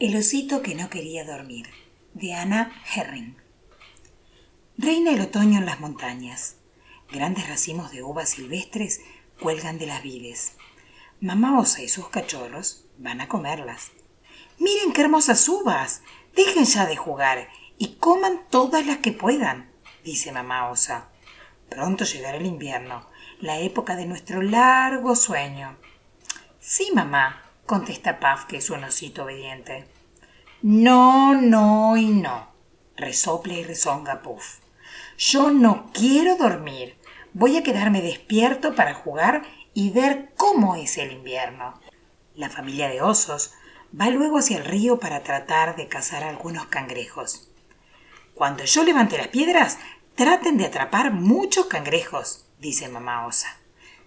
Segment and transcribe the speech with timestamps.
[0.00, 1.68] El osito que no quería dormir,
[2.14, 3.36] de Ana Herring.
[4.78, 6.56] Reina el otoño en las montañas.
[7.12, 9.02] Grandes racimos de uvas silvestres
[9.38, 10.54] cuelgan de las vides.
[11.20, 13.90] Mamá Osa y sus cachorros van a comerlas.
[14.58, 16.00] Miren qué hermosas uvas.
[16.34, 19.70] Dejen ya de jugar y coman todas las que puedan,
[20.02, 21.10] dice mamá Osa.
[21.68, 23.06] Pronto llegará el invierno,
[23.38, 25.76] la época de nuestro largo sueño.
[26.58, 29.86] Sí, mamá, contesta Puff, que es un osito obediente.
[30.60, 32.48] No, no y no,
[32.96, 34.58] resopla y rezonga Puff.
[35.16, 36.98] Yo no quiero dormir.
[37.32, 41.80] Voy a quedarme despierto para jugar y ver cómo es el invierno.
[42.34, 43.54] La familia de osos
[43.98, 47.52] va luego hacia el río para tratar de cazar algunos cangrejos.
[48.34, 49.78] Cuando yo levante las piedras,
[50.16, 53.60] traten de atrapar muchos cangrejos, dice mamá osa.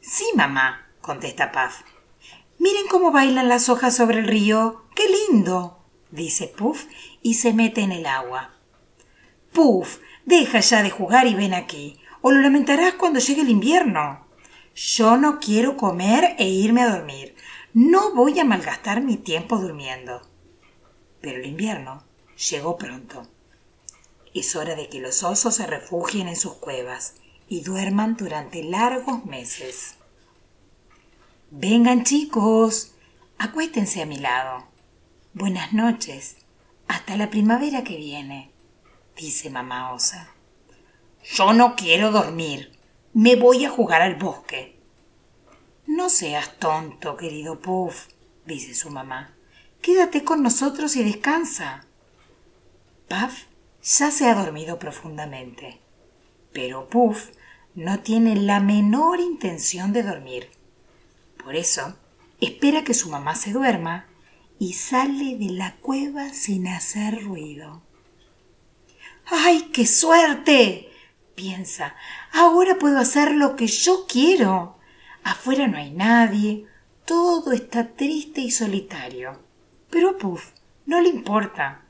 [0.00, 1.82] Sí, mamá, contesta Puff.
[2.60, 4.84] Miren cómo bailan las hojas sobre el río.
[4.94, 5.78] ¡Qué lindo!
[6.10, 6.84] dice Puff
[7.22, 8.50] y se mete en el agua.
[9.50, 14.26] Puff, deja ya de jugar y ven aquí, o lo lamentarás cuando llegue el invierno.
[14.74, 17.34] Yo no quiero comer e irme a dormir.
[17.72, 20.20] No voy a malgastar mi tiempo durmiendo.
[21.22, 22.04] Pero el invierno
[22.50, 23.26] llegó pronto.
[24.34, 27.14] Es hora de que los osos se refugien en sus cuevas
[27.48, 29.94] y duerman durante largos meses.
[31.52, 32.94] Vengan chicos,
[33.36, 34.68] acuéstense a mi lado.
[35.34, 36.36] Buenas noches,
[36.86, 38.52] hasta la primavera que viene,
[39.16, 40.32] dice mamá osa.
[41.24, 42.78] Yo no quiero dormir,
[43.14, 44.78] me voy a jugar al bosque.
[45.88, 48.06] No seas tonto, querido Puff,
[48.46, 49.34] dice su mamá.
[49.82, 51.84] Quédate con nosotros y descansa.
[53.08, 53.46] Puff
[53.82, 55.80] ya se ha dormido profundamente,
[56.52, 57.30] pero Puff
[57.74, 60.59] no tiene la menor intención de dormir
[61.42, 61.96] por eso,
[62.40, 64.06] espera que su mamá se duerma
[64.58, 67.82] y sale de la cueva sin hacer ruido.
[69.26, 70.90] ¡Ay, qué suerte!
[71.40, 71.94] piensa.
[72.32, 74.76] Ahora puedo hacer lo que yo quiero.
[75.24, 76.66] Afuera no hay nadie,
[77.06, 79.40] todo está triste y solitario.
[79.88, 80.50] Pero Puff
[80.84, 81.82] no le importa.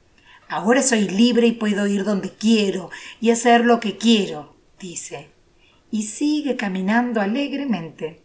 [0.49, 2.91] Ahora soy libre y puedo ir donde quiero
[3.21, 5.31] y hacer lo que quiero, dice,
[5.91, 8.23] y sigue caminando alegremente.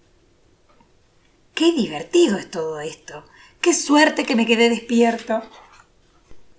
[1.56, 3.24] Qué divertido es todo esto.
[3.62, 5.42] Qué suerte que me quedé despierto.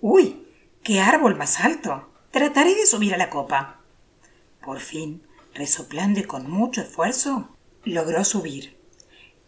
[0.01, 0.47] Uy,
[0.81, 2.09] qué árbol más alto.
[2.31, 3.79] Trataré de subir a la copa.
[4.65, 5.21] Por fin,
[5.53, 8.75] resoplando y con mucho esfuerzo, logró subir.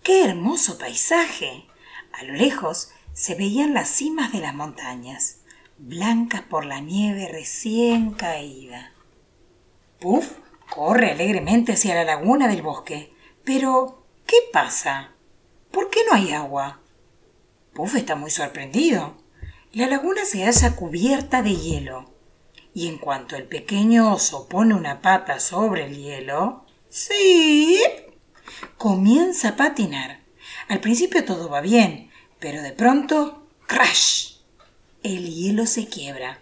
[0.03, 1.65] ¡Qué hermoso paisaje!
[2.13, 5.39] A lo lejos se veían las cimas de las montañas,
[5.79, 8.93] blancas por la nieve recién caída.
[9.99, 10.29] Puff
[10.69, 13.11] corre alegremente hacia la laguna del bosque.
[13.43, 15.15] Pero, ¿qué pasa?
[15.71, 16.79] ¿Por qué no hay agua?
[17.73, 19.17] Puff está muy sorprendido.
[19.71, 22.11] La laguna se halla cubierta de hielo.
[22.73, 27.79] Y en cuanto el pequeño oso pone una pata sobre el hielo, sí,
[28.77, 30.21] comienza a patinar.
[30.67, 34.35] Al principio todo va bien, pero de pronto, ¡crash!
[35.03, 36.39] El hielo se quiebra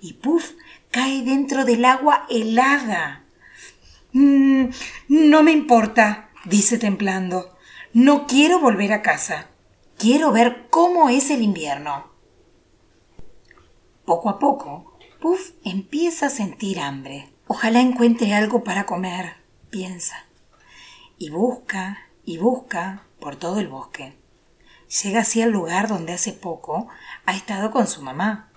[0.00, 0.52] y Puff
[0.90, 3.24] cae dentro del agua helada.
[4.12, 4.66] Mm,
[5.08, 7.57] no me importa, dice templando.
[7.94, 9.46] No quiero volver a casa.
[9.96, 12.12] Quiero ver cómo es el invierno.
[14.04, 17.32] Poco a poco, Puff empieza a sentir hambre.
[17.46, 19.36] Ojalá encuentre algo para comer,
[19.70, 20.26] piensa.
[21.16, 24.18] Y busca y busca por todo el bosque.
[25.02, 26.88] Llega así al lugar donde hace poco
[27.24, 28.52] ha estado con su mamá.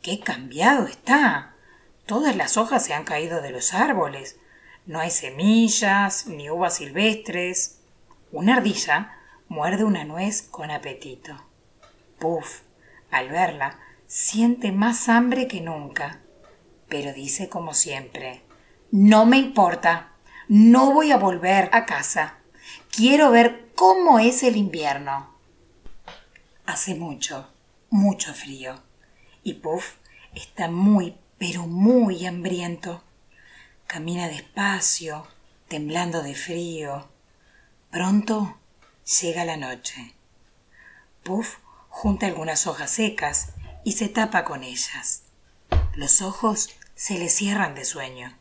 [0.00, 1.54] ¡Qué cambiado está!
[2.06, 4.38] Todas las hojas se han caído de los árboles.
[4.86, 7.79] No hay semillas, ni uvas silvestres,
[8.32, 9.16] una ardilla
[9.48, 11.34] muerde una nuez con apetito.
[12.18, 12.60] Puff,
[13.10, 16.20] al verla, siente más hambre que nunca,
[16.88, 18.42] pero dice como siempre
[18.90, 20.12] No me importa,
[20.48, 22.38] no voy a volver a casa.
[22.90, 25.34] Quiero ver cómo es el invierno.
[26.66, 27.48] Hace mucho,
[27.88, 28.80] mucho frío,
[29.42, 29.94] y Puff
[30.34, 33.02] está muy, pero muy hambriento.
[33.86, 35.26] Camina despacio,
[35.68, 37.08] temblando de frío,
[37.90, 38.56] Pronto
[39.20, 40.14] llega la noche.
[41.24, 41.56] Puff
[41.88, 43.48] junta algunas hojas secas
[43.82, 45.24] y se tapa con ellas.
[45.96, 48.36] Los ojos se le cierran de sueño.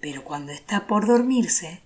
[0.00, 1.82] Pero cuando está por dormirse,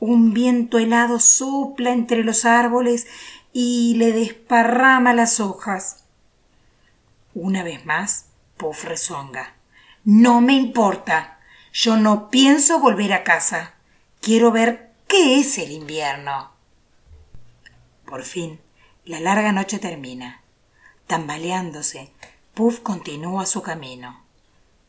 [0.00, 3.06] un viento helado sopla entre los árboles
[3.52, 6.02] y le desparrama las hojas.
[7.32, 8.26] Una vez más,
[8.56, 9.54] Puff rezonga.
[10.02, 11.38] No me importa.
[11.72, 13.74] Yo no pienso volver a casa.
[14.20, 16.50] Quiero ver ¿Qué es el invierno?
[18.06, 18.60] Por fin,
[19.04, 20.42] la larga noche termina.
[21.06, 22.10] Tambaleándose,
[22.54, 24.24] Puff continúa su camino.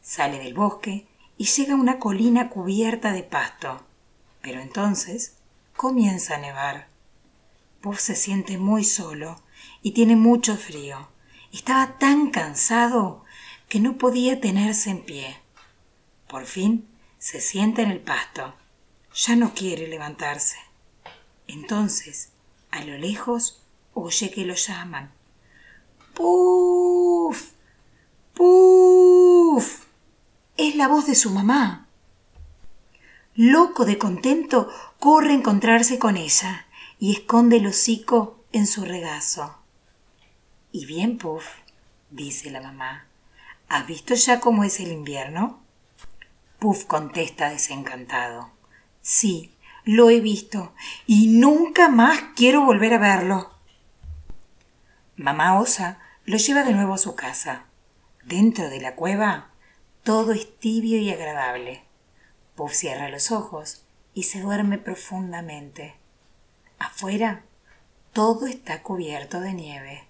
[0.01, 1.06] Sale del bosque
[1.38, 3.83] y llega a una colina cubierta de pasto.
[4.41, 5.35] Pero entonces
[5.75, 6.88] comienza a nevar.
[7.81, 9.41] Puff se siente muy solo
[9.81, 11.09] y tiene mucho frío.
[11.51, 13.25] Estaba tan cansado
[13.67, 15.38] que no podía tenerse en pie.
[16.27, 18.53] Por fin se sienta en el pasto.
[19.15, 20.57] Ya no quiere levantarse.
[21.47, 22.33] Entonces,
[22.69, 23.62] a lo lejos,
[23.94, 25.12] oye que lo llaman.
[26.13, 27.51] ¡Puf!
[28.33, 29.85] ¡Puf!
[30.57, 31.88] Es la voz de su mamá.
[33.35, 34.69] Loco de contento,
[35.00, 36.67] corre a encontrarse con ella
[37.00, 39.57] y esconde el hocico en su regazo.
[40.71, 41.45] Y bien, Puff,
[42.09, 43.07] dice la mamá,
[43.69, 45.62] ¿has visto ya cómo es el invierno?
[46.59, 48.55] Puff contesta desencantado.
[49.07, 49.54] Sí,
[49.84, 50.74] lo he visto
[51.06, 53.52] y nunca más quiero volver a verlo.
[55.16, 57.66] Mamá Osa lo lleva de nuevo a su casa.
[58.24, 59.52] Dentro de la cueva
[60.02, 61.84] todo es tibio y agradable.
[62.56, 63.86] Puff cierra los ojos
[64.16, 65.94] y se duerme profundamente.
[66.80, 67.44] Afuera
[68.12, 70.08] todo está cubierto de nieve.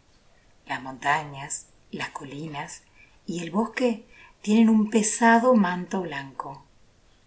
[0.67, 2.83] Las montañas, las colinas
[3.25, 4.05] y el bosque
[4.41, 6.63] tienen un pesado manto blanco.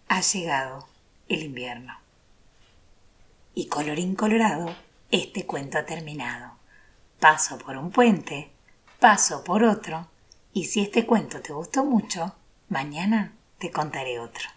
[0.07, 0.88] Ha llegado
[1.29, 1.97] el invierno.
[3.55, 4.75] Y colorín colorado,
[5.11, 6.53] este cuento ha terminado.
[7.19, 8.49] Paso por un puente,
[8.99, 10.07] paso por otro,
[10.53, 12.35] y si este cuento te gustó mucho,
[12.67, 14.49] mañana te contaré otro.